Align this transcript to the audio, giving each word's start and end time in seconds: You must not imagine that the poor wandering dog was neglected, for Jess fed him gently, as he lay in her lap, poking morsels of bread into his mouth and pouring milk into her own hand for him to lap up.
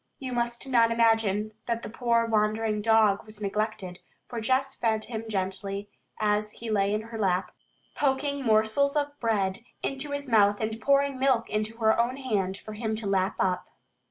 You 0.17 0.33
must 0.33 0.67
not 0.67 0.89
imagine 0.89 1.51
that 1.67 1.83
the 1.83 1.89
poor 1.91 2.25
wandering 2.25 2.81
dog 2.81 3.23
was 3.23 3.39
neglected, 3.39 3.99
for 4.27 4.41
Jess 4.41 4.73
fed 4.73 5.05
him 5.05 5.25
gently, 5.29 5.89
as 6.19 6.53
he 6.53 6.71
lay 6.71 6.91
in 6.91 7.01
her 7.03 7.19
lap, 7.19 7.51
poking 7.93 8.43
morsels 8.43 8.95
of 8.95 9.11
bread 9.19 9.59
into 9.83 10.09
his 10.09 10.27
mouth 10.27 10.59
and 10.59 10.81
pouring 10.81 11.19
milk 11.19 11.47
into 11.51 11.77
her 11.77 11.99
own 11.99 12.17
hand 12.17 12.57
for 12.57 12.73
him 12.73 12.95
to 12.95 13.05
lap 13.05 13.35
up. 13.39 13.67